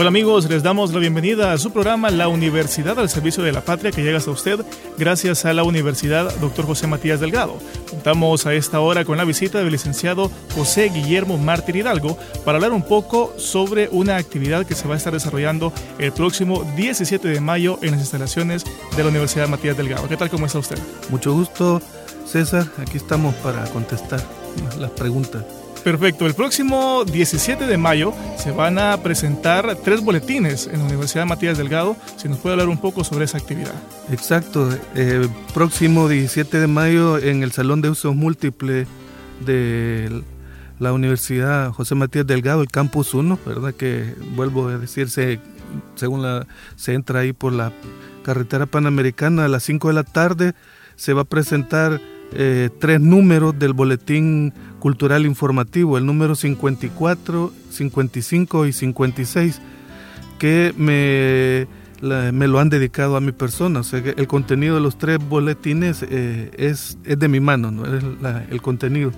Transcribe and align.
Hola 0.00 0.08
amigos, 0.08 0.48
les 0.48 0.62
damos 0.62 0.94
la 0.94 0.98
bienvenida 0.98 1.52
a 1.52 1.58
su 1.58 1.72
programa 1.72 2.08
La 2.08 2.28
Universidad 2.28 2.98
al 2.98 3.10
Servicio 3.10 3.42
de 3.42 3.52
la 3.52 3.60
Patria 3.60 3.92
que 3.92 4.02
llega 4.02 4.16
hasta 4.16 4.30
usted 4.30 4.58
gracias 4.96 5.44
a 5.44 5.52
la 5.52 5.62
Universidad 5.62 6.34
Dr. 6.36 6.64
José 6.64 6.86
Matías 6.86 7.20
Delgado. 7.20 7.58
Contamos 7.90 8.46
a 8.46 8.54
esta 8.54 8.80
hora 8.80 9.04
con 9.04 9.18
la 9.18 9.24
visita 9.24 9.58
del 9.58 9.72
licenciado 9.72 10.30
José 10.54 10.88
Guillermo 10.88 11.36
Mártir 11.36 11.76
Hidalgo 11.76 12.16
para 12.46 12.56
hablar 12.56 12.72
un 12.72 12.82
poco 12.82 13.34
sobre 13.36 13.90
una 13.92 14.16
actividad 14.16 14.64
que 14.64 14.74
se 14.74 14.88
va 14.88 14.94
a 14.94 14.96
estar 14.96 15.12
desarrollando 15.12 15.70
el 15.98 16.12
próximo 16.12 16.64
17 16.76 17.28
de 17.28 17.40
mayo 17.42 17.78
en 17.82 17.90
las 17.90 18.00
instalaciones 18.00 18.64
de 18.96 19.02
la 19.02 19.10
Universidad 19.10 19.48
Matías 19.48 19.76
Delgado. 19.76 20.08
¿Qué 20.08 20.16
tal? 20.16 20.30
¿Cómo 20.30 20.46
está 20.46 20.60
usted? 20.60 20.78
Mucho 21.10 21.34
gusto, 21.34 21.82
César. 22.24 22.66
Aquí 22.78 22.96
estamos 22.96 23.34
para 23.34 23.64
contestar 23.64 24.22
las 24.78 24.92
preguntas. 24.92 25.44
Perfecto. 25.84 26.26
El 26.26 26.34
próximo 26.34 27.04
17 27.04 27.66
de 27.66 27.76
mayo 27.78 28.12
se 28.36 28.50
van 28.50 28.78
a 28.78 28.96
presentar 29.02 29.76
tres 29.82 30.02
boletines 30.02 30.66
en 30.66 30.80
la 30.80 30.84
Universidad 30.84 31.26
Matías 31.26 31.56
Delgado. 31.56 31.96
Si 32.16 32.28
nos 32.28 32.38
puede 32.38 32.54
hablar 32.54 32.68
un 32.68 32.78
poco 32.78 33.02
sobre 33.02 33.24
esa 33.24 33.38
actividad. 33.38 33.74
Exacto. 34.10 34.68
El 34.94 35.30
próximo 35.54 36.08
17 36.08 36.60
de 36.60 36.66
mayo 36.66 37.18
en 37.18 37.42
el 37.42 37.52
Salón 37.52 37.80
de 37.80 37.90
Usos 37.90 38.14
Múltiples 38.14 38.86
de 39.44 40.22
la 40.78 40.92
Universidad 40.92 41.72
José 41.72 41.94
Matías 41.94 42.26
Delgado, 42.26 42.62
el 42.62 42.68
Campus 42.68 43.14
1, 43.14 43.38
¿verdad? 43.46 43.74
Que 43.74 44.14
vuelvo 44.34 44.68
a 44.68 44.78
decirse, 44.78 45.40
según 45.94 46.22
la, 46.22 46.46
se 46.76 46.94
entra 46.94 47.20
ahí 47.20 47.32
por 47.32 47.52
la 47.52 47.72
carretera 48.22 48.66
panamericana 48.66 49.44
a 49.44 49.48
las 49.48 49.62
5 49.64 49.88
de 49.88 49.94
la 49.94 50.04
tarde, 50.04 50.54
se 50.96 51.12
va 51.12 51.22
a 51.22 51.24
presentar 51.24 52.00
eh, 52.32 52.70
tres 52.78 53.00
números 53.00 53.58
del 53.58 53.72
Boletín 53.72 54.52
Cultural 54.78 55.26
Informativo, 55.26 55.98
el 55.98 56.06
número 56.06 56.34
54, 56.34 57.52
55 57.70 58.66
y 58.66 58.72
56, 58.72 59.60
que 60.38 60.72
me, 60.76 61.66
me 62.32 62.48
lo 62.48 62.60
han 62.60 62.70
dedicado 62.70 63.16
a 63.16 63.20
mi 63.20 63.32
persona. 63.32 63.80
O 63.80 63.82
sea, 63.82 63.98
el 63.98 64.26
contenido 64.26 64.76
de 64.76 64.80
los 64.80 64.96
tres 64.96 65.18
boletines 65.18 66.04
eh, 66.08 66.50
es, 66.56 66.98
es, 67.04 67.18
de 67.18 67.28
mi 67.28 67.40
mano, 67.40 67.70
¿no? 67.70 67.84
es 67.84 68.04
el 68.50 68.62
contenido. 68.62 69.12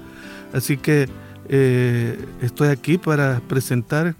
Así 0.52 0.76
que 0.78 1.08
eh, 1.48 2.18
estoy 2.40 2.68
aquí 2.68 2.98
para 2.98 3.40
presentar 3.46 4.14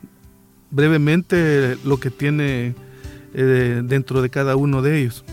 brevemente 0.71 1.77
lo 1.85 1.99
que 1.99 2.11
tiene 2.11 2.75
dentro 3.33 4.21
de 4.21 4.29
cada 4.29 4.57
uno 4.57 4.83
de 4.83 5.01
ellos. 5.01 5.25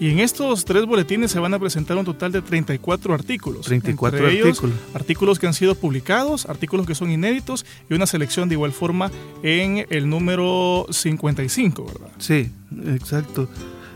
Y 0.00 0.10
en 0.10 0.20
estos 0.20 0.64
tres 0.64 0.86
boletines 0.86 1.30
se 1.30 1.40
van 1.40 1.54
a 1.54 1.58
presentar 1.58 1.96
un 1.96 2.04
total 2.04 2.30
de 2.30 2.40
34 2.40 3.14
artículos. 3.14 3.66
34 3.66 4.26
artículos. 4.26 4.76
artículos 4.94 5.38
que 5.38 5.46
han 5.48 5.54
sido 5.54 5.74
publicados, 5.74 6.46
artículos 6.46 6.86
que 6.86 6.94
son 6.94 7.10
inéditos 7.10 7.66
y 7.90 7.94
una 7.94 8.06
selección 8.06 8.48
de 8.48 8.54
igual 8.54 8.72
forma 8.72 9.10
en 9.42 9.86
el 9.90 10.08
número 10.08 10.86
55, 10.90 11.84
¿verdad? 11.84 12.12
Sí, 12.18 12.50
exacto. 12.86 13.48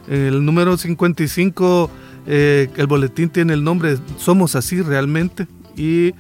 El 0.08 0.44
número 0.44 0.76
55, 0.76 1.90
eh, 2.26 2.68
el 2.76 2.86
boletín 2.88 3.30
tiene 3.30 3.52
el 3.52 3.62
nombre 3.62 3.96
Somos 4.18 4.56
así 4.56 4.82
realmente 4.82 5.46
y 5.76 6.14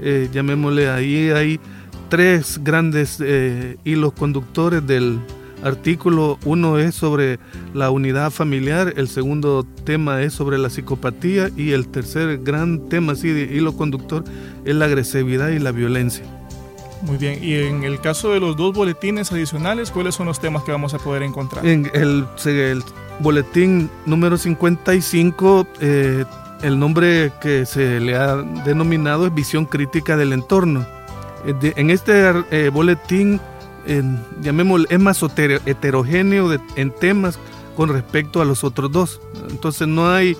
eh, 0.00 0.28
llamémosle 0.32 0.88
ahí, 0.88 1.30
hay 1.30 1.60
tres 2.08 2.60
grandes 2.62 3.18
eh, 3.20 3.76
hilos 3.84 4.12
conductores 4.12 4.86
del 4.86 5.20
artículo. 5.62 6.38
Uno 6.44 6.78
es 6.78 6.94
sobre 6.94 7.38
la 7.74 7.90
unidad 7.90 8.30
familiar, 8.30 8.94
el 8.96 9.08
segundo 9.08 9.66
tema 9.84 10.22
es 10.22 10.32
sobre 10.32 10.58
la 10.58 10.70
psicopatía 10.70 11.50
y 11.56 11.72
el 11.72 11.88
tercer 11.88 12.38
gran 12.38 12.88
tema, 12.88 13.12
así 13.12 13.28
de 13.28 13.42
hilo 13.54 13.76
conductor, 13.76 14.24
es 14.64 14.74
la 14.74 14.86
agresividad 14.86 15.48
y 15.50 15.58
la 15.58 15.72
violencia. 15.72 16.24
Muy 17.02 17.16
bien, 17.16 17.38
y 17.42 17.54
en 17.54 17.84
el 17.84 18.00
caso 18.00 18.32
de 18.32 18.40
los 18.40 18.56
dos 18.56 18.74
boletines 18.74 19.30
adicionales, 19.30 19.90
¿cuáles 19.90 20.16
son 20.16 20.26
los 20.26 20.40
temas 20.40 20.64
que 20.64 20.72
vamos 20.72 20.94
a 20.94 20.98
poder 20.98 21.22
encontrar? 21.22 21.64
En 21.64 21.88
el, 21.94 22.24
boletín 23.20 23.88
número 24.04 24.36
55, 24.36 25.66
eh, 25.80 26.24
el 26.62 26.78
nombre 26.78 27.32
que 27.40 27.66
se 27.66 28.00
le 28.00 28.16
ha 28.16 28.36
denominado 28.36 29.26
es 29.26 29.34
visión 29.34 29.64
crítica 29.64 30.16
del 30.16 30.32
entorno. 30.32 30.84
Eh, 31.46 31.72
en 31.76 31.90
este 31.90 32.32
eh, 32.50 32.70
boletín 32.70 33.40
llamémoslo, 34.42 34.86
es 34.90 35.00
más 35.00 35.22
heterogéneo 35.22 36.50
en 36.76 36.90
temas 36.90 37.38
con 37.76 37.88
respecto 37.90 38.40
a 38.40 38.44
los 38.44 38.64
otros 38.64 38.90
dos. 38.90 39.20
Entonces 39.50 39.86
no 39.88 40.10
hay 40.10 40.36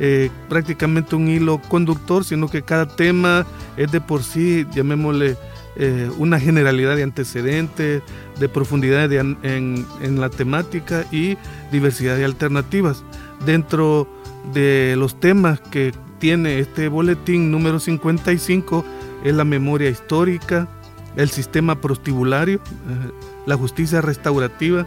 eh, 0.00 0.30
prácticamente 0.48 1.14
un 1.16 1.28
hilo 1.28 1.60
conductor, 1.68 2.24
sino 2.24 2.48
que 2.48 2.62
cada 2.62 2.86
tema 2.86 3.46
es 3.76 3.92
de 3.92 4.00
por 4.00 4.22
sí, 4.22 4.66
llamémosle, 4.74 5.36
eh, 5.76 6.10
una 6.18 6.38
generalidad 6.38 6.96
de 6.96 7.02
antecedentes, 7.02 8.02
de 8.38 8.48
profundidad 8.48 9.12
en, 9.12 9.38
en, 9.42 10.20
la 10.20 10.30
temática 10.30 11.04
y 11.10 11.36
diversidad 11.72 12.16
de 12.16 12.24
alternativas. 12.24 13.02
Dentro 13.44 14.08
de 14.52 14.94
los 14.96 15.18
temas 15.18 15.60
que 15.60 15.92
tiene 16.18 16.58
este 16.58 16.88
boletín 16.88 17.50
número 17.50 17.80
55 17.80 18.84
es 19.24 19.34
la 19.34 19.44
memoria 19.44 19.90
histórica, 19.90 20.68
el 21.16 21.30
sistema 21.30 21.80
prostibulario, 21.80 22.56
eh, 22.56 23.10
la 23.46 23.56
justicia 23.56 24.00
restaurativa, 24.00 24.86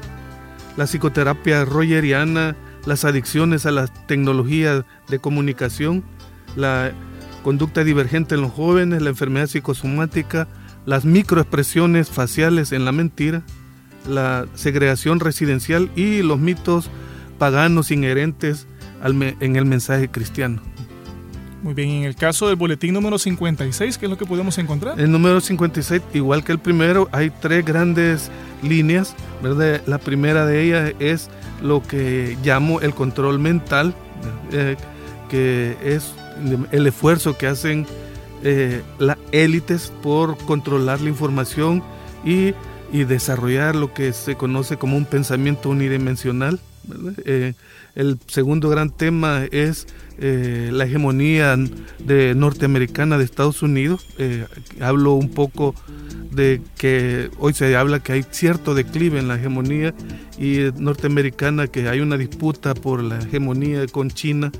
la 0.75 0.85
psicoterapia 0.85 1.65
rogeriana, 1.65 2.55
las 2.85 3.05
adicciones 3.05 3.65
a 3.65 3.71
las 3.71 3.91
tecnologías 4.07 4.85
de 5.09 5.19
comunicación, 5.19 6.03
la 6.55 6.91
conducta 7.43 7.83
divergente 7.83 8.35
en 8.35 8.41
los 8.41 8.51
jóvenes, 8.51 9.01
la 9.01 9.09
enfermedad 9.09 9.47
psicosomática, 9.47 10.47
las 10.85 11.05
microexpresiones 11.05 12.09
faciales 12.09 12.71
en 12.71 12.85
la 12.85 12.91
mentira, 12.91 13.43
la 14.07 14.45
segregación 14.55 15.19
residencial 15.19 15.91
y 15.95 16.21
los 16.21 16.39
mitos 16.39 16.89
paganos 17.37 17.91
inherentes 17.91 18.67
en 19.03 19.55
el 19.55 19.65
mensaje 19.65 20.09
cristiano. 20.09 20.61
Muy 21.63 21.73
bien, 21.73 21.89
en 21.89 22.03
el 22.03 22.15
caso 22.15 22.47
del 22.47 22.55
boletín 22.55 22.93
número 22.93 23.17
56, 23.17 23.97
¿qué 23.97 24.05
es 24.05 24.09
lo 24.09 24.17
que 24.17 24.25
podemos 24.25 24.57
encontrar? 24.57 24.99
El 24.99 25.11
número 25.11 25.41
56, 25.41 26.01
igual 26.13 26.43
que 26.43 26.51
el 26.51 26.59
primero, 26.59 27.09
hay 27.11 27.31
tres 27.31 27.65
grandes 27.65 28.29
líneas. 28.61 29.15
La 29.85 29.97
primera 29.97 30.45
de 30.45 30.63
ellas 30.63 30.93
es 30.99 31.29
lo 31.61 31.81
que 31.81 32.37
llamo 32.43 32.81
el 32.81 32.93
control 32.93 33.39
mental, 33.39 33.95
eh, 34.51 34.75
que 35.29 35.77
es 35.83 36.13
el 36.71 36.85
esfuerzo 36.85 37.37
que 37.37 37.47
hacen 37.47 37.87
eh, 38.43 38.83
las 38.99 39.17
élites 39.31 39.91
por 40.03 40.37
controlar 40.37 41.01
la 41.01 41.09
información 41.09 41.83
y, 42.23 42.53
desarrollar 42.91 43.75
lo 43.75 43.93
que 43.93 44.13
se 44.13 44.35
conoce 44.35 44.77
como 44.77 44.95
un 44.95 45.05
pensamiento 45.05 45.69
unidimensional. 45.69 46.59
Eh, 47.25 47.53
el 47.95 48.17
segundo 48.27 48.69
gran 48.69 48.91
tema 48.91 49.43
es 49.51 49.87
eh, 50.19 50.69
la 50.73 50.85
hegemonía 50.85 51.55
de 51.99 52.33
norteamericana 52.33 53.17
de 53.17 53.23
Estados 53.23 53.61
Unidos. 53.61 54.07
Eh, 54.17 54.45
hablo 54.81 55.13
un 55.13 55.29
poco 55.29 55.75
de 56.31 56.61
que 56.77 57.29
hoy 57.37 57.53
se 57.53 57.75
habla 57.75 57.99
que 57.99 58.13
hay 58.13 58.25
cierto 58.31 58.73
declive 58.73 59.19
en 59.19 59.27
la 59.27 59.35
hegemonía 59.35 59.93
y 60.39 60.69
norteamericana, 60.75 61.67
que 61.67 61.87
hay 61.87 61.99
una 61.99 62.17
disputa 62.17 62.73
por 62.73 63.03
la 63.03 63.19
hegemonía 63.19 63.85
con 63.87 64.09
China. 64.09 64.51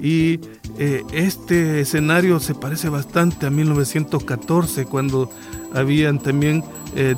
Y 0.00 0.38
eh, 0.78 1.02
este 1.12 1.80
escenario 1.80 2.38
se 2.38 2.54
parece 2.54 2.88
bastante 2.88 3.46
a 3.46 3.50
1914, 3.50 4.84
cuando 4.84 5.30
habían 5.72 6.20
también 6.20 6.62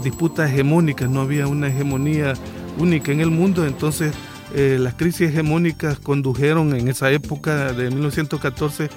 disputas 0.02 0.50
hegemónicas, 0.50 1.10
no 1.10 1.20
había 1.20 1.46
una 1.46 1.68
hegemonía 1.68 2.32
única 2.78 3.12
en 3.12 3.20
el 3.20 3.30
mundo, 3.30 3.66
entonces 3.66 4.14
eh, 4.58 4.78
las 4.80 4.94
crisis 4.94 5.28
hegemónicas 5.28 5.98
condujeron 5.98 6.74
en 6.74 6.88
esa 6.88 7.10
época 7.12 7.74
de 7.74 7.90
1914 7.90 8.88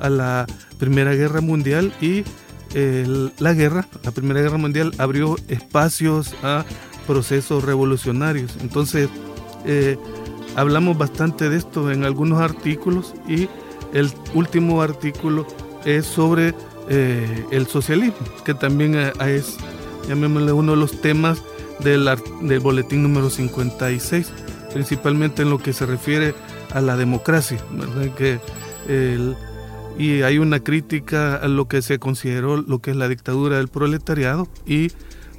a 0.00 0.10
la 0.10 0.44
Primera 0.76 1.14
Guerra 1.14 1.40
Mundial 1.40 1.92
y 2.00 2.24
eh, 2.74 3.30
la 3.38 3.52
guerra, 3.52 3.86
la 4.02 4.10
Primera 4.10 4.40
Guerra 4.40 4.58
Mundial 4.58 4.90
abrió 4.98 5.36
espacios 5.46 6.34
a 6.42 6.64
procesos 7.06 7.62
revolucionarios. 7.62 8.56
Entonces, 8.60 9.08
eh, 9.64 9.96
hablamos 10.56 10.98
bastante 10.98 11.48
de 11.48 11.58
esto 11.58 11.92
en 11.92 12.02
algunos 12.02 12.40
artículos 12.40 13.14
y 13.28 13.48
el 13.92 14.10
último 14.34 14.82
artículo 14.82 15.46
es 15.84 16.06
sobre 16.06 16.56
el 16.88 17.66
socialismo, 17.68 18.18
que 18.44 18.52
también 18.52 18.96
es, 18.96 19.56
llamémosle, 20.08 20.50
uno 20.50 20.72
de 20.72 20.78
los 20.78 21.00
temas 21.00 21.40
del, 21.78 22.10
del 22.42 22.60
boletín 22.60 23.04
número 23.04 23.30
56, 23.30 24.32
principalmente 24.74 25.42
en 25.42 25.50
lo 25.50 25.58
que 25.58 25.72
se 25.72 25.86
refiere 25.86 26.34
a 26.72 26.80
la 26.82 26.96
democracia, 26.96 27.58
Que 28.16 28.38
y 29.96 30.22
hay 30.22 30.38
una 30.38 30.58
crítica 30.58 31.36
a 31.36 31.46
lo 31.46 31.68
que 31.68 31.80
se 31.80 32.00
consideró 32.00 32.56
lo 32.56 32.80
que 32.80 32.90
es 32.90 32.96
la 32.96 33.08
dictadura 33.08 33.58
del 33.58 33.68
proletariado 33.68 34.48
y 34.66 34.90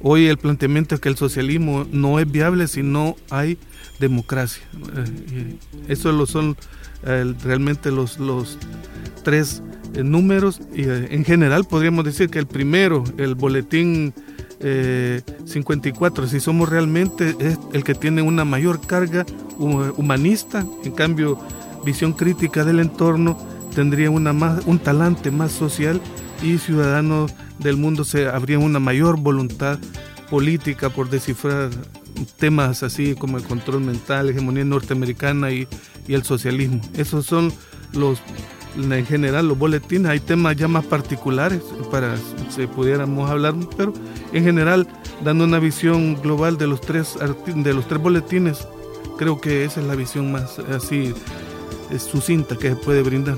hoy 0.02 0.28
el 0.28 0.38
planteamiento 0.38 0.94
es 0.94 1.00
que 1.02 1.10
el 1.10 1.16
socialismo 1.16 1.86
no 1.92 2.18
es 2.18 2.30
viable 2.30 2.66
si 2.66 2.82
no 2.82 3.16
hay 3.28 3.58
democracia. 4.00 4.62
Eso 5.88 6.10
lo 6.10 6.24
son 6.24 6.56
realmente 7.02 7.90
los, 7.90 8.18
los 8.18 8.58
tres 9.22 9.62
eh, 9.94 10.02
números 10.02 10.60
y 10.74 10.82
eh, 10.82 11.08
en 11.10 11.24
general 11.24 11.64
podríamos 11.64 12.04
decir 12.04 12.28
que 12.28 12.38
el 12.38 12.46
primero, 12.46 13.04
el 13.16 13.34
boletín 13.34 14.12
54, 14.58 16.26
si 16.26 16.40
somos 16.40 16.68
realmente 16.68 17.36
el 17.72 17.84
que 17.84 17.94
tiene 17.94 18.22
una 18.22 18.44
mayor 18.44 18.80
carga 18.80 19.26
humanista, 19.58 20.64
en 20.84 20.92
cambio 20.92 21.38
visión 21.84 22.12
crítica 22.12 22.64
del 22.64 22.80
entorno 22.80 23.38
tendría 23.74 24.10
una 24.10 24.32
más, 24.32 24.64
un 24.66 24.78
talante 24.78 25.30
más 25.30 25.52
social 25.52 26.00
y 26.42 26.58
ciudadanos 26.58 27.32
del 27.58 27.76
mundo 27.76 28.04
se 28.04 28.28
habría 28.28 28.58
una 28.58 28.78
mayor 28.78 29.18
voluntad 29.18 29.78
política 30.30 30.90
por 30.90 31.08
descifrar 31.10 31.70
temas 32.38 32.82
así 32.82 33.14
como 33.14 33.36
el 33.36 33.44
control 33.44 33.82
mental, 33.82 34.30
hegemonía 34.30 34.64
norteamericana 34.64 35.50
y 35.50 35.68
el 36.08 36.24
socialismo. 36.24 36.80
Esos 36.96 37.26
son 37.26 37.52
los, 37.92 38.20
en 38.76 39.06
general, 39.06 39.48
los 39.48 39.58
boletines. 39.58 40.10
Hay 40.10 40.20
temas 40.20 40.56
ya 40.56 40.68
más 40.68 40.84
particulares 40.84 41.62
para 41.90 42.16
si 42.50 42.66
pudiéramos 42.66 43.30
hablar, 43.30 43.54
pero 43.76 43.92
en 44.32 44.44
general, 44.44 44.86
dando 45.24 45.44
una 45.44 45.58
visión 45.58 46.20
global 46.20 46.58
de 46.58 46.66
los 46.66 46.80
tres, 46.80 47.18
de 47.46 47.74
los 47.74 47.88
tres 47.88 48.00
boletines, 48.00 48.66
creo 49.18 49.40
que 49.40 49.64
esa 49.64 49.80
es 49.80 49.86
la 49.86 49.94
visión 49.94 50.30
más 50.30 50.58
así 50.58 51.14
sucinta 51.98 52.56
que 52.56 52.70
se 52.70 52.76
puede 52.76 53.02
brindar. 53.02 53.36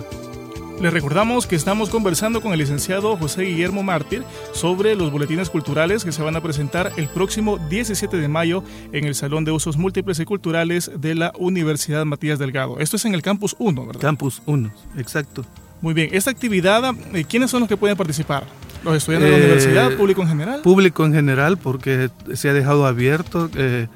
Les 0.80 0.92
recordamos 0.92 1.48
que 1.48 1.56
estamos 1.56 1.90
conversando 1.90 2.40
con 2.40 2.52
el 2.52 2.60
licenciado 2.60 3.16
José 3.16 3.42
Guillermo 3.42 3.82
Mártir 3.82 4.22
sobre 4.52 4.94
los 4.94 5.10
boletines 5.10 5.50
culturales 5.50 6.04
que 6.04 6.12
se 6.12 6.22
van 6.22 6.36
a 6.36 6.40
presentar 6.40 6.92
el 6.96 7.08
próximo 7.08 7.58
17 7.68 8.16
de 8.16 8.28
mayo 8.28 8.62
en 8.92 9.04
el 9.04 9.16
Salón 9.16 9.44
de 9.44 9.50
Usos 9.50 9.76
Múltiples 9.76 10.20
y 10.20 10.24
Culturales 10.24 10.92
de 10.96 11.16
la 11.16 11.32
Universidad 11.36 12.04
Matías 12.04 12.38
Delgado. 12.38 12.78
Esto 12.78 12.94
es 12.94 13.04
en 13.06 13.14
el 13.14 13.22
Campus 13.22 13.56
1, 13.58 13.86
¿verdad? 13.86 14.00
Campus 14.00 14.40
1, 14.46 14.70
exacto. 14.96 15.44
Muy 15.80 15.94
bien, 15.94 16.10
esta 16.12 16.30
actividad, 16.30 16.94
eh, 17.12 17.24
¿quiénes 17.24 17.50
son 17.50 17.60
los 17.60 17.68
que 17.68 17.76
pueden 17.76 17.96
participar? 17.96 18.44
¿Los 18.84 18.98
estudiantes 18.98 19.30
de 19.32 19.36
la 19.36 19.42
eh, 19.42 19.46
universidad, 19.46 19.96
público 19.96 20.22
en 20.22 20.28
general? 20.28 20.62
Público 20.62 21.04
en 21.04 21.12
general, 21.12 21.58
porque 21.58 22.08
se 22.34 22.50
ha 22.50 22.52
dejado 22.52 22.86
abierto. 22.86 23.50
Eh, 23.56 23.88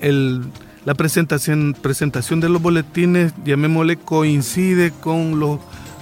el 0.00 0.44
la 0.84 0.94
presentación, 0.94 1.76
presentación 1.80 2.40
de 2.40 2.48
los 2.48 2.62
boletines, 2.62 3.32
llamémosle, 3.44 3.96
coincide 3.96 4.90
con 4.90 5.38
los 5.38 5.60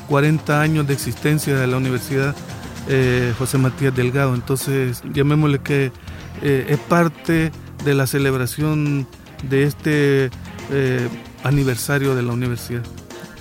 40 0.09 0.61
años 0.61 0.87
de 0.87 0.95
existencia 0.95 1.57
de 1.57 1.67
la 1.67 1.77
Universidad 1.77 2.35
eh, 2.89 3.35
José 3.39 3.59
Matías 3.59 3.95
Delgado. 3.95 4.35
Entonces, 4.35 5.03
llamémosle 5.13 5.59
que 5.59 5.91
eh, 6.43 6.67
es 6.69 6.79
parte 6.79 7.51
de 7.85 7.95
la 7.95 8.07
celebración 8.07 9.07
de 9.49 9.65
este 9.65 10.31
eh, 10.71 11.09
aniversario 11.43 12.15
de 12.15 12.23
la 12.23 12.33
universidad. 12.33 12.83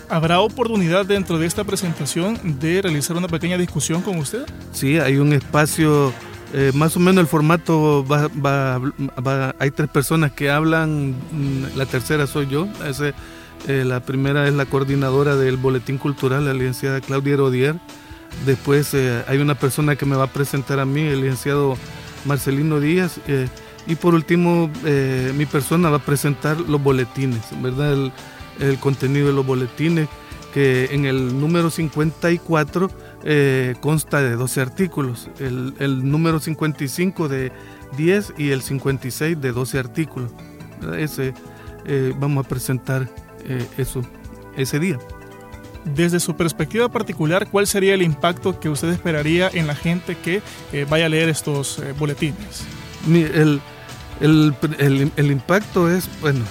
¿Habrá 0.09 0.39
oportunidad 0.39 1.05
dentro 1.05 1.39
de 1.39 1.47
esta 1.47 1.63
presentación 1.63 2.59
de 2.59 2.81
realizar 2.81 3.17
una 3.17 3.27
pequeña 3.27 3.57
discusión 3.57 4.01
con 4.01 4.17
usted? 4.17 4.45
Sí, 4.71 4.99
hay 4.99 5.17
un 5.17 5.33
espacio 5.33 6.13
eh, 6.57 6.71
más 6.73 6.95
o 6.95 7.01
menos 7.01 7.21
el 7.21 7.27
formato 7.27 8.05
va, 8.07 9.53
hay 9.59 9.71
tres 9.71 9.89
personas 9.89 10.31
que 10.31 10.49
hablan, 10.49 11.09
mm, 11.09 11.75
la 11.75 11.85
tercera 11.85 12.27
soy 12.27 12.47
yo, 12.47 12.69
eh, 13.67 13.83
la 13.83 13.99
primera 13.99 14.47
es 14.47 14.53
la 14.53 14.65
coordinadora 14.65 15.35
del 15.35 15.57
Boletín 15.57 15.97
Cultural, 15.97 16.45
la 16.45 16.53
licenciada 16.53 17.01
Claudia 17.01 17.33
Herodier, 17.33 17.75
después 18.45 18.93
eh, 18.93 19.25
hay 19.27 19.39
una 19.39 19.55
persona 19.55 19.97
que 19.97 20.05
me 20.05 20.15
va 20.15 20.23
a 20.23 20.31
presentar 20.31 20.79
a 20.79 20.85
mí, 20.85 21.01
el 21.01 21.19
licenciado 21.19 21.75
Marcelino 22.23 22.79
Díaz, 22.79 23.19
y 23.85 23.95
por 23.95 24.15
último 24.15 24.71
mi 25.35 25.45
persona 25.45 25.89
va 25.89 25.97
a 25.97 26.05
presentar 26.05 26.57
los 26.57 26.81
boletines, 26.81 27.41
¿verdad? 27.61 27.91
El, 27.91 28.13
el 28.61 28.79
contenido 28.79 29.27
de 29.27 29.33
los 29.33 29.45
boletines, 29.45 30.07
que 30.53 30.85
en 30.93 31.03
el 31.03 31.37
número 31.37 31.69
54 31.69 32.89
eh, 33.27 33.73
consta 33.81 34.21
de 34.21 34.35
12 34.35 34.61
artículos, 34.61 35.31
el, 35.39 36.11
número 36.11 36.39
55 36.39 37.27
de 37.27 37.51
10 37.97 38.33
y 38.37 38.51
el 38.51 38.61
56 38.61 39.41
de 39.41 39.51
12 39.51 39.79
artículos. 39.79 40.31
Ese, 40.95 41.33
eh, 41.85 42.13
vamos 42.19 42.45
a 42.45 42.47
presentar 42.47 43.09
eh, 43.45 43.65
eso 43.79 44.03
ese 44.55 44.77
día. 44.77 44.99
Desde 45.85 46.19
su 46.19 46.35
perspectiva 46.35 46.87
particular, 46.89 47.49
¿cuál 47.49 47.65
sería 47.65 47.95
el 47.95 48.03
impacto 48.03 48.59
que 48.59 48.69
usted 48.69 48.89
esperaría 48.89 49.49
en 49.51 49.65
la 49.65 49.75
gente 49.75 50.15
que 50.15 50.43
vaya 50.87 51.07
a 51.07 51.09
leer 51.09 51.27
estos 51.29 51.81
boletines? 51.97 52.63
El, 53.07 53.59
el, 54.19 55.31
impacto 55.31 55.89
es, 55.89 56.07
bueno, 56.21 56.45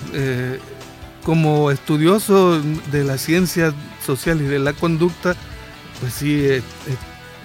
como 1.24 1.70
estudioso 1.70 2.60
de 2.90 3.04
la 3.04 3.16
ciencia 3.16 3.72
social 4.04 4.40
y 4.40 4.44
de 4.44 4.58
la 4.58 4.72
conducta, 4.72 5.36
pues 6.04 6.12
sí, 6.16 6.46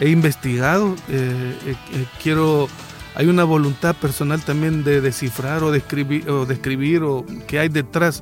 he, 0.01 0.09
investigado, 0.09 0.93
eh, 1.07 1.55
eh, 1.65 1.75
eh, 1.93 2.05
quiero, 2.21 2.67
hay 3.15 3.27
una 3.27 3.45
voluntad 3.45 3.95
personal 3.95 4.41
también 4.41 4.83
de 4.83 4.99
descifrar 4.99 5.63
o 5.63 5.71
describir 5.71 6.29
o 6.29 6.45
describir 6.45 7.01
qué 7.47 7.59
hay 7.59 7.69
detrás 7.69 8.21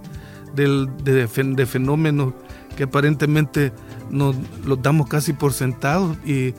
del, 0.54 0.90
de, 1.04 1.28
fenómenos 1.66 2.36
que 2.76 2.84
aparentemente 2.84 3.74
nos 4.12 4.36
los 4.64 4.80
damos 4.80 5.08
casi 5.08 5.34
por 5.34 5.54
sentados 5.54 6.16
y 6.24 6.54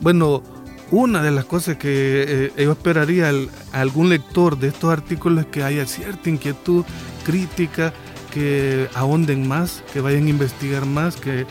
bueno, 0.00 0.44
una 0.92 1.24
de 1.24 1.32
las 1.32 1.44
cosas 1.44 1.76
que 1.76 2.52
yo 2.56 2.70
esperaría 2.70 3.32
a 3.72 3.80
algún 3.80 4.10
lector 4.10 4.56
de 4.60 4.68
estos 4.68 4.92
artículos 4.92 5.46
es 5.46 5.50
que 5.50 5.64
haya 5.64 5.86
cierta 5.86 6.30
inquietud 6.30 6.84
crítica, 7.24 7.92
que 8.32 8.88
ahonden 8.94 9.48
más, 9.48 9.82
que 9.92 10.00
vayan 10.00 10.26
a 10.26 10.30
investigar 10.30 10.86
más, 10.86 11.16
que 11.16 11.46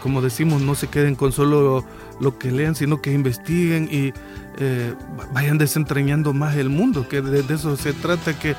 como 0.00 0.22
decimos, 0.22 0.62
no 0.62 0.74
se 0.74 0.88
queden 0.88 1.14
con 1.14 1.32
solo 1.32 1.84
lo, 2.20 2.38
que 2.38 2.50
lean, 2.50 2.74
sino 2.74 3.00
que 3.00 3.12
investiguen 3.12 3.88
y 3.90 4.12
eh, 4.58 4.94
vayan 5.32 5.58
desentrañando 5.58 6.32
más 6.32 6.56
el 6.56 6.68
mundo, 6.68 7.08
que 7.08 7.22
de, 7.22 7.54
eso 7.54 7.76
se 7.76 7.92
trata, 7.92 8.38
que 8.38 8.54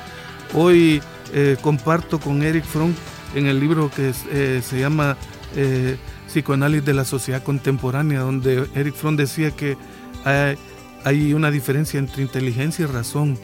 hoy 0.54 1.02
eh, 1.32 1.56
comparto 1.60 2.18
con 2.18 2.42
Eric 2.42 2.64
Fromm 2.64 2.94
en 3.34 3.46
el 3.46 3.60
libro 3.60 3.90
que 3.90 4.12
eh, 4.30 4.62
se 4.62 4.80
llama 4.80 5.16
Psicoanálisis 6.26 6.84
de 6.84 6.94
la 6.94 7.04
Sociedad 7.04 7.42
Contemporánea, 7.42 8.20
donde 8.20 8.68
Eric 8.74 8.94
Fromm 8.94 9.16
decía 9.16 9.50
que 9.50 9.76
hay, 10.24 10.56
hay 11.04 11.32
una 11.32 11.50
diferencia 11.50 11.98
entre 11.98 12.22
inteligencia 12.22 12.84
y 12.84 12.86
razón. 12.86 13.38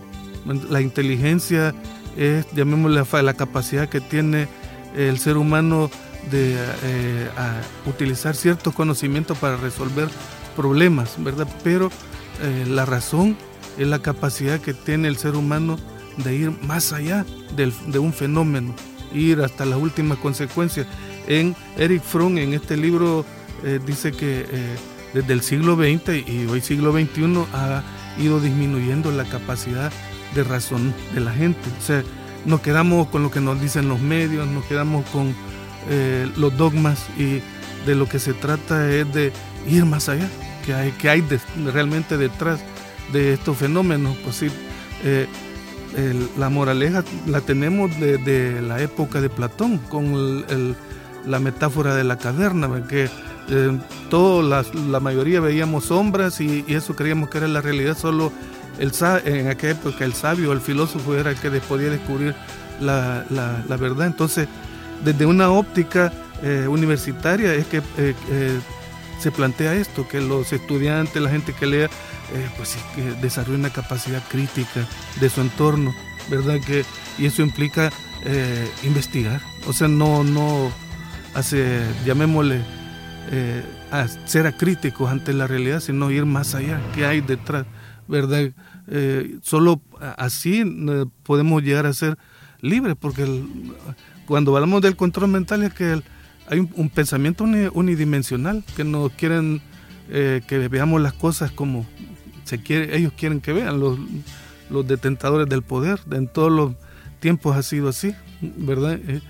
La 0.69 0.81
inteligencia 0.81 1.75
es, 2.17 2.47
llamémosle, 2.53 3.23
la 3.23 3.35
capacidad 3.35 3.89
que 3.89 4.01
tiene 4.01 4.49
el 4.97 5.19
ser 5.19 5.37
humano 5.37 5.91
de 6.31 6.57
eh, 6.83 7.29
utilizar 7.87 8.37
ciertos 8.37 8.75
conocimientos 8.75 9.39
para 9.39 9.57
resolver 9.57 10.09
problemas, 10.57 11.15
¿verdad? 11.19 11.49
Pero 11.65 11.91
eh, 12.43 12.65
la 12.69 12.85
razón 12.85 13.37
es 13.79 13.87
la 13.87 14.01
capacidad 14.01 14.61
que 14.61 14.75
tiene 14.75 15.09
el 15.09 15.17
ser 15.17 15.35
humano 15.35 15.79
de 16.19 16.35
ir 16.35 16.51
más 16.63 16.93
allá 16.93 17.25
de 17.57 17.99
un 17.99 18.13
fenómeno, 18.13 18.75
ir 19.13 19.41
hasta 19.41 19.65
las 19.65 19.79
últimas 19.79 20.19
consecuencias. 20.19 20.87
En 21.27 21.57
Eric 21.77 22.03
Fromm, 22.03 22.39
en 22.39 22.55
este 22.55 22.77
libro, 22.77 23.25
eh, 23.65 23.81
dice 23.85 24.13
que 24.13 24.77
desde 25.15 25.33
el 25.33 25.43
siglo 25.43 25.77
XX 25.77 26.29
y 26.29 26.47
hoy 26.47 26.61
siglo 26.61 26.93
XXI 26.93 27.47
ha 27.53 27.83
ido 28.19 28.41
disminuyendo 28.41 29.11
la 29.11 29.25
capacidad 29.25 29.93
de 30.35 30.45
razón 30.45 30.95
de 31.15 31.21
la 31.21 31.33
gente. 31.33 31.61
O 31.79 31.83
sea, 31.83 32.03
nos 32.45 32.61
quedamos 32.61 33.09
con 33.09 33.23
lo 33.23 33.31
que 33.31 33.41
nos 33.41 33.61
dicen 33.61 33.89
los 33.89 34.01
medios, 34.01 34.47
nos 34.49 34.65
quedamos 34.65 35.07
con 35.11 35.35
eh, 35.91 36.31
los 36.37 36.57
dogmas 36.57 37.07
y 37.19 37.41
de 37.87 37.95
lo 37.95 38.09
que 38.09 38.19
se 38.19 38.35
trata 38.35 38.91
es 38.91 39.13
de 39.13 39.33
ir 39.69 39.85
más 39.85 40.09
allá, 40.09 40.29
que 40.65 40.75
hay, 40.75 40.93
que 40.93 41.09
hay 41.09 41.25
realmente 41.73 42.17
detrás 42.17 42.61
de 43.13 43.35
estos 43.35 43.57
fenómenos. 43.57 44.17
Pues 44.19 44.37
sí, 44.37 44.49
eh, 45.05 45.27
la 46.39 46.49
moraleja 46.49 47.05
la 47.27 47.41
tenemos 47.41 47.91
de, 48.01 48.63
la 48.63 48.81
época 48.81 49.21
de 49.21 49.29
Platón, 49.29 49.79
con 49.79 50.45
la 51.27 51.39
metáfora 51.39 51.95
de 51.95 52.05
la 52.05 52.17
caverna, 52.19 52.87
que 52.89 53.09
eh, 53.49 53.79
la, 54.11 54.65
la, 54.89 55.01
mayoría 55.01 55.41
veíamos 55.41 55.87
sombras 55.87 56.41
y, 56.41 56.65
eso 56.69 56.95
creíamos 56.95 57.29
que 57.29 57.39
era 57.39 57.49
la 57.49 57.61
realidad, 57.61 57.97
solo 57.97 58.33
en 58.79 59.49
aquella 59.49 59.73
época 59.73 60.05
el 60.05 60.15
sabio, 60.15 60.53
el 60.53 60.61
filósofo 60.61 61.15
era 61.15 61.31
el 61.31 61.37
que 61.37 61.51
podía 61.61 61.91
descubrir 61.91 62.35
la, 62.81 63.25
la 63.31 63.77
verdad. 63.77 64.07
Entonces, 64.07 64.49
desde 65.05 65.27
una 65.27 65.51
óptica 65.51 66.13
eh, 66.43 66.67
universitaria 66.69 67.55
es 67.55 67.67
que 67.67 67.79
eh, 67.79 68.15
eh, 68.31 68.61
se 69.21 69.31
plantea 69.31 69.75
esto, 69.75 70.09
que 70.09 70.21
los 70.21 70.53
estudiantes, 70.53 71.23
la 71.23 71.31
gente 71.31 71.53
que 71.53 71.67
lea, 71.67 71.91
pues 72.57 72.77
que 72.97 73.03
desarrolle 73.21 73.59
una 73.59 73.71
capacidad 73.71 74.23
crítica 74.29 74.87
de 75.21 75.29
su 75.29 75.43
entorno, 75.43 75.95
¿verdad? 76.31 76.59
Que, 76.67 76.85
y 77.19 77.27
eso 77.27 77.43
implica 77.43 77.93
investigar, 78.83 79.41
o 79.69 79.73
sea, 79.73 79.87
no, 79.87 80.25
no 80.25 80.73
hace, 81.35 81.83
llamémosle, 82.05 82.63
ser 84.25 84.47
acríticos 84.47 85.11
ante 85.11 85.35
la 85.35 85.47
realidad, 85.47 85.81
sino 85.81 86.11
ir 86.11 86.25
más 86.25 86.57
allá, 86.57 86.81
qué 86.95 87.07
hay 87.07 87.21
detrás, 87.21 87.67
¿verdad? 88.09 88.51
solo 89.43 89.81
así 90.17 90.65
podemos 91.23 91.63
llegar 91.63 91.87
a 91.87 91.93
ser 91.93 92.17
libres, 92.61 92.97
porque 92.99 93.25
cuando 94.33 94.57
hablamos 94.57 94.81
del 94.81 94.97
control 94.97 95.29
mental 95.29 95.63
es 95.63 95.75
que 95.75 96.01
hay 96.47 96.59
un, 96.59 96.89
pensamiento 96.89 97.45
unidimensional 97.45 98.65
que 98.75 98.83
nos 98.83 99.13
quieren 99.13 99.61
eh, 100.09 100.41
que 100.49 100.57
veamos 100.69 101.03
las 101.03 101.13
cosas 101.13 101.51
como 101.51 101.85
se 102.45 102.63
quiere, 102.63 102.97
ellos 102.97 103.13
quieren 103.15 103.43
que 103.43 103.53
vean 103.53 103.79
los, 103.79 103.99
los 104.71 104.89
detentadores 104.89 105.51
del 105.51 105.61
poder. 105.61 106.01
En 106.13 106.29
todos 106.29 106.51
los 106.51 106.73
tiempos 107.21 107.55
ha 107.59 107.63
sido 107.63 107.91
así, 107.91 108.15
¿verdad? 108.41 108.95
Eh, 109.07 109.21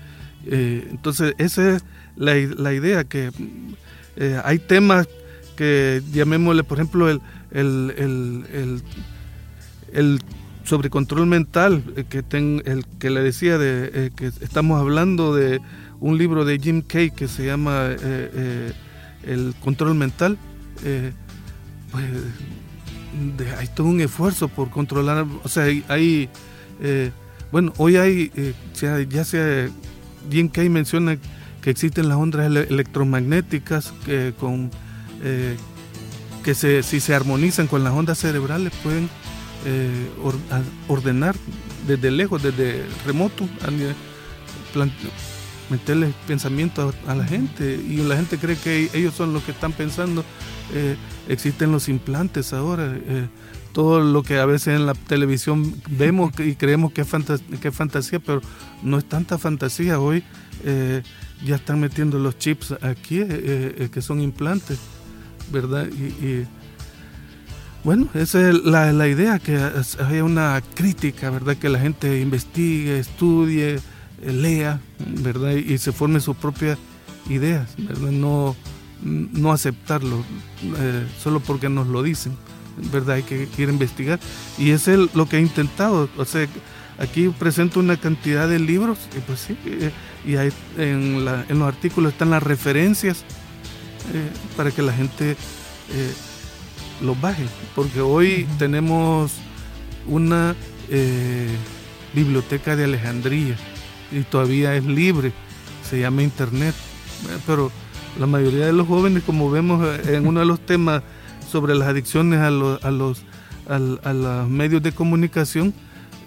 eh, 0.45 0.87
entonces 0.89 1.35
esa 1.37 1.75
es 1.75 1.83
la, 2.15 2.35
la 2.35 2.71
idea 2.71 3.03
que 3.03 3.29
hay 4.41 4.57
temas 4.57 5.09
que 5.57 6.01
llamémosle, 6.13 6.63
por 6.63 6.77
ejemplo, 6.77 7.09
el, 7.09 7.19
el, 7.51 7.93
el, 8.53 8.81
el 9.91 10.19
sobre 10.63 10.89
control 10.89 11.25
mental 11.25 11.83
que, 12.09 12.23
ten, 12.23 12.61
el, 12.65 12.85
que 12.99 13.09
le 13.09 13.21
decía 13.21 13.57
de 13.57 14.11
que 14.15 14.27
estamos 14.27 14.79
hablando 14.79 15.35
de 15.35 15.59
un 16.03 16.17
libro 16.17 16.43
de 16.43 16.59
Jim 16.59 16.81
Kay 16.81 17.11
que 17.11 17.29
se 17.29 17.45
llama 17.45 17.87
eh, 17.87 17.97
eh, 18.01 18.73
El 19.25 19.55
control 19.61 19.95
mental. 19.95 20.37
Eh, 20.83 21.13
pues 21.91 22.03
hay 23.57 23.67
todo 23.67 23.87
un 23.87 24.01
esfuerzo 24.01 24.49
por 24.49 24.69
controlar, 24.69 25.25
o 25.43 25.47
sea, 25.47 25.65
hay, 25.87 26.29
bueno, 27.51 27.71
hoy 27.77 27.95
hay, 27.97 28.31
ya 28.73 29.23
sea, 29.23 29.69
Jim 30.29 30.49
Kay 30.49 30.69
menciona 30.69 31.17
que 31.61 31.69
existen 31.69 32.09
las 32.09 32.17
ondas 32.17 32.47
electromagnéticas 32.69 33.93
que 34.05 34.33
con 34.39 34.71
que 36.43 36.55
se, 36.55 36.81
si 36.81 36.99
se 36.99 37.13
armonizan 37.13 37.67
con 37.67 37.83
las 37.83 37.93
ondas 37.93 38.17
cerebrales 38.17 38.73
pueden 38.81 39.07
ordenar 40.87 41.35
desde 41.87 42.11
lejos, 42.11 42.43
desde 42.43 42.83
remoto, 43.05 43.47
meterle 45.69 46.13
pensamiento 46.27 46.93
a, 47.07 47.15
la 47.15 47.25
gente 47.25 47.75
y 47.75 47.97
la 47.97 48.15
gente 48.15 48.37
cree 48.37 48.55
que 48.55 48.89
ellos 48.93 49.13
son 49.13 49.33
los 49.33 49.43
que 49.43 49.51
están 49.51 49.73
pensando. 49.73 50.23
Eh, 50.73 50.95
existen 51.27 51.71
los 51.71 51.89
implantes 51.89 52.53
ahora, 52.53 52.95
eh, 52.95 53.27
todo 53.71 54.01
lo 54.01 54.23
que 54.23 54.37
a 54.37 54.45
veces 54.45 54.75
en 54.75 54.85
la 54.85 54.93
televisión 54.93 55.75
vemos 55.89 56.31
y 56.39 56.55
creemos 56.55 56.91
que 56.91 57.01
es, 57.01 57.07
que 57.59 57.67
es 57.69 57.75
fantasía, 57.75 58.19
pero 58.19 58.41
no 58.81 58.97
es 58.97 59.05
tanta 59.05 59.37
fantasía. 59.37 59.99
Hoy 59.99 60.23
eh, 60.63 61.01
ya 61.43 61.55
están 61.55 61.79
metiendo 61.79 62.19
los 62.19 62.37
chips 62.37 62.73
aquí, 62.81 63.23
que 63.91 64.01
son 64.01 64.21
implantes, 64.21 64.79
¿verdad? 65.51 65.87
Y, 65.87 66.45
bueno, 67.83 68.07
esa 68.13 68.49
es 68.49 68.63
la, 68.63 68.93
la 68.93 69.07
idea, 69.07 69.39
que 69.39 69.57
haya 69.57 70.23
una 70.23 70.61
crítica, 70.73 71.29
¿verdad? 71.29 71.57
Que 71.57 71.67
la 71.67 71.79
gente 71.79 72.21
investigue, 72.21 72.97
estudie, 72.97 73.79
lea, 74.25 74.79
¿verdad? 75.21 75.51
Y 75.51 75.77
se 75.77 75.91
forme 75.91 76.21
sus 76.21 76.37
propias 76.37 76.77
ideas, 77.29 77.69
¿verdad? 77.77 78.11
No, 78.11 78.55
no 79.01 79.51
aceptarlo 79.51 80.23
eh, 80.79 81.05
solo 81.21 81.41
porque 81.41 81.67
nos 81.67 81.87
lo 81.87 82.03
dicen, 82.03 82.37
¿verdad? 82.91 83.15
Hay 83.17 83.23
que 83.23 83.49
ir 83.57 83.69
a 83.69 83.71
investigar. 83.73 84.19
Y 84.57 84.71
es 84.71 84.87
lo 84.87 85.27
que 85.27 85.37
he 85.37 85.41
intentado. 85.41 86.09
O 86.17 86.23
sea, 86.23 86.47
aquí 86.99 87.27
presento 87.37 87.81
una 87.81 87.97
cantidad 87.97 88.47
de 88.47 88.59
libros, 88.59 88.97
y 89.17 89.19
pues 89.19 89.41
sí, 89.41 89.57
eh, 89.65 89.91
y 90.25 90.37
hay, 90.37 90.53
en, 90.77 91.27
en, 91.49 91.59
los 91.59 91.67
artículos 91.67 92.13
están 92.13 92.29
las 92.29 92.43
referencias 92.43 93.25
eh, 94.13 94.29
para 94.55 94.71
que 94.71 94.81
la 94.81 94.93
gente 94.93 95.35
los 97.03 97.19
baje. 97.19 97.45
Porque 97.75 98.01
hoy 98.01 98.47
tenemos 98.57 99.33
una 100.07 100.55
biblioteca 102.13 102.75
de 102.75 102.85
Alejandría 102.85 103.55
y 104.11 104.21
todavía 104.21 104.75
es 104.75 104.85
libre, 104.85 105.31
se 105.89 105.99
llama 105.99 106.23
Internet. 106.23 106.75
Eh, 107.29 107.37
pero 107.45 107.71
la 108.19 108.27
mayoría 108.27 108.65
de 108.65 108.73
los 108.73 108.87
jóvenes, 108.87 109.23
como 109.23 109.49
vemos 109.49 109.85
eh, 109.85 110.15
en 110.15 110.27
uno 110.27 110.39
de 110.39 110.45
los 110.45 110.59
temas 110.59 111.03
sobre 111.49 111.75
las 111.75 111.87
adicciones 111.87 112.39
a 112.39 112.51
los, 112.51 112.83
a 112.83 112.91
los, 112.91 113.23
a, 113.67 113.79
los 114.13 114.49
medios 114.49 114.83
de 114.83 114.91
comunicación, 114.91 115.73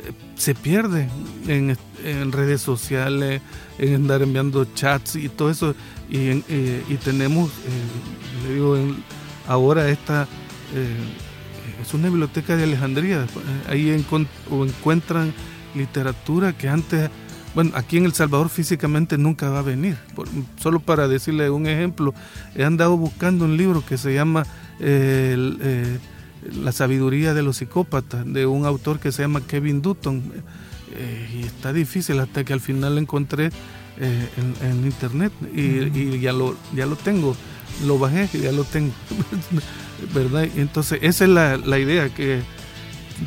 eh, 0.04 0.12
se 0.36 0.54
pierde 0.54 1.08
en, 1.46 1.76
redes 2.32 2.60
sociales, 2.60 3.40
en 3.78 3.94
andar 3.94 4.22
enviando 4.22 4.64
chats 4.74 5.16
y 5.16 5.28
todo 5.28 5.50
eso. 5.50 5.74
Y, 6.08 6.42
tenemos, 7.04 7.50
le 8.46 8.54
digo, 8.54 8.76
ahora 9.48 9.88
esta 9.88 10.28
es 10.74 11.94
una 11.94 12.08
biblioteca 12.08 12.56
de 12.56 12.64
Alejandría. 12.64 13.26
Ahí 13.68 13.90
encuentran 13.90 15.32
literatura 15.74 16.52
que 16.52 16.68
antes 16.68 17.10
bueno, 17.56 17.70
aquí 17.74 17.96
en 17.96 18.04
El 18.04 18.12
Salvador 18.12 18.50
físicamente 18.50 19.16
nunca 19.16 19.48
va 19.48 19.60
a 19.60 19.62
venir. 19.62 19.96
solo 20.60 20.78
para 20.78 21.08
decirle 21.08 21.48
un 21.48 21.66
ejemplo, 21.66 22.12
he 22.54 22.64
andado 22.64 22.98
buscando 22.98 23.46
un 23.46 23.56
libro 23.56 23.82
que 23.82 23.96
se 23.96 24.12
llama 24.12 24.46
eh, 24.78 25.98
La 26.62 26.72
sabiduría 26.72 27.32
de 27.32 27.42
los 27.42 27.56
psicópatas, 27.56 28.30
de 28.30 28.44
un 28.44 28.66
autor 28.66 29.00
que 29.00 29.10
se 29.10 29.22
llama 29.22 29.40
Kevin 29.40 29.80
Dutton. 29.80 30.22
Eh, 30.98 31.40
y 31.40 31.46
está 31.46 31.72
difícil 31.72 32.20
hasta 32.20 32.44
que 32.44 32.52
al 32.52 32.60
final 32.60 32.96
lo 32.96 33.00
encontré 33.00 33.50
eh, 33.98 34.28
en, 34.62 34.84
internet 34.84 35.32
y, 35.54 36.20
ya, 36.20 36.34
lo, 36.34 36.56
ya 36.74 36.84
lo 36.84 36.96
tengo. 36.96 37.34
Lo 37.84 37.98
bajé 37.98 38.28
y 38.32 38.38
ya 38.38 38.52
lo 38.52 38.64
tengo. 38.64 38.92
¿Verdad? 40.14 40.48
Entonces, 40.56 40.98
esa 41.02 41.24
es 41.24 41.30
la, 41.30 41.56
la 41.56 41.78
idea 41.78 42.08
que 42.08 42.42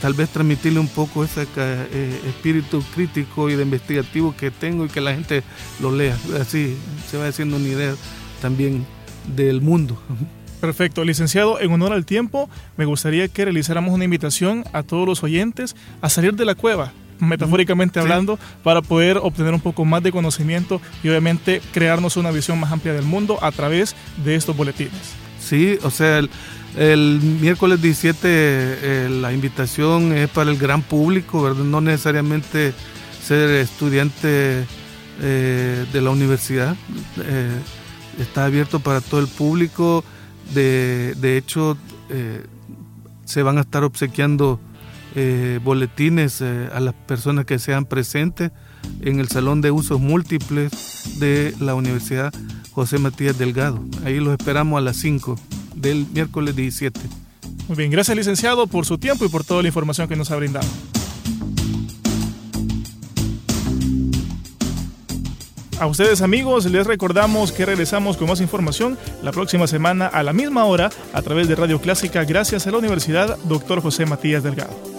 tal 0.01 0.13
vez 0.13 0.29
transmitirle 0.29 0.79
un 0.79 0.87
poco 0.87 1.23
ese 1.23 1.47
eh, 1.57 2.21
espíritu 2.27 2.83
crítico 2.93 3.49
y 3.49 3.55
de 3.55 3.63
investigativo 3.63 4.35
que 4.37 4.51
tengo 4.51 4.85
y 4.85 4.89
que 4.89 5.01
la 5.01 5.13
gente 5.13 5.43
lo 5.81 5.95
lea. 5.95 6.15
Así 6.39 6.77
se 7.09 7.17
va 7.17 7.27
haciendo 7.27 7.57
una 7.57 7.67
idea 7.67 7.95
también 8.41 8.85
del 9.35 9.61
mundo. 9.61 9.99
Perfecto, 10.61 11.05
licenciado, 11.05 11.59
en 11.61 11.71
honor 11.71 11.93
al 11.93 12.05
tiempo, 12.05 12.49
me 12.75 12.85
gustaría 12.85 13.27
que 13.29 13.45
realizáramos 13.45 13.93
una 13.93 14.03
invitación 14.03 14.65
a 14.73 14.83
todos 14.83 15.07
los 15.07 15.23
oyentes 15.23 15.75
a 16.01 16.09
salir 16.09 16.33
de 16.33 16.45
la 16.45 16.53
cueva, 16.53 16.91
metafóricamente 17.19 17.99
hablando, 17.99 18.39
para 18.63 18.81
poder 18.81 19.17
obtener 19.17 19.53
un 19.53 19.61
poco 19.61 19.85
más 19.85 20.03
de 20.03 20.11
conocimiento 20.11 20.81
y 21.03 21.09
obviamente 21.09 21.61
crearnos 21.73 22.17
una 22.17 22.31
visión 22.31 22.59
más 22.59 22.71
amplia 22.71 22.93
del 22.93 23.05
mundo 23.05 23.37
a 23.41 23.51
través 23.51 23.95
de 24.23 24.35
estos 24.35 24.55
boletines. 24.55 25.13
Sí, 25.39 25.77
o 25.83 25.89
sea, 25.89 26.19
el, 26.19 26.29
el 26.77 27.19
miércoles 27.41 27.81
17 27.81 28.19
eh, 28.23 29.09
la 29.09 29.33
invitación 29.33 30.13
es 30.13 30.29
para 30.29 30.51
el 30.51 30.57
gran 30.57 30.81
público, 30.81 31.41
¿verdad? 31.41 31.63
no 31.63 31.81
necesariamente 31.81 32.73
ser 33.23 33.49
estudiante 33.49 34.65
eh, 35.21 35.85
de 35.91 36.01
la 36.01 36.09
universidad. 36.11 36.75
Eh, 37.17 37.59
está 38.19 38.45
abierto 38.45 38.79
para 38.79 39.01
todo 39.01 39.19
el 39.19 39.27
público. 39.27 40.03
De, 40.53 41.15
de 41.17 41.37
hecho, 41.37 41.77
se 43.23 43.43
van 43.43 43.59
a 43.59 43.61
estar 43.61 43.83
obsequiando 43.83 44.59
boletines 45.63 46.41
a 46.41 46.79
las 46.79 46.93
personas 46.93 47.45
que 47.45 47.59
sean 47.59 47.85
presentes 47.85 48.51
en 49.01 49.19
el 49.19 49.27
Salón 49.27 49.61
de 49.61 49.71
Usos 49.71 49.99
Múltiples 49.99 51.19
de 51.19 51.53
la 51.59 51.75
Universidad 51.75 52.33
José 52.71 52.97
Matías 52.97 53.37
Delgado. 53.37 53.83
Ahí 54.05 54.19
los 54.19 54.33
esperamos 54.37 54.77
a 54.77 54.81
las 54.81 54.97
5 54.97 55.35
del 55.75 56.05
miércoles 56.13 56.55
17. 56.55 56.99
Muy 57.67 57.77
bien, 57.77 57.91
gracias 57.91 58.15
licenciado 58.17 58.67
por 58.67 58.85
su 58.85 58.97
tiempo 58.97 59.25
y 59.25 59.29
por 59.29 59.43
toda 59.43 59.61
la 59.61 59.67
información 59.67 60.07
que 60.07 60.15
nos 60.15 60.31
ha 60.31 60.35
brindado. 60.35 60.67
A 65.79 65.87
ustedes 65.87 66.21
amigos 66.21 66.65
les 66.65 66.85
recordamos 66.85 67.53
que 67.53 67.65
regresamos 67.65 68.17
con 68.17 68.27
más 68.27 68.41
información 68.41 68.97
la 69.23 69.31
próxima 69.31 69.65
semana 69.65 70.07
a 70.07 70.23
la 70.23 70.33
misma 70.33 70.65
hora 70.65 70.89
a 71.13 71.21
través 71.21 71.47
de 71.47 71.55
Radio 71.55 71.79
Clásica 71.79 72.25
gracias 72.25 72.67
a 72.67 72.71
la 72.71 72.79
Universidad 72.79 73.37
Dr. 73.45 73.81
José 73.81 74.05
Matías 74.05 74.43
Delgado. 74.43 74.98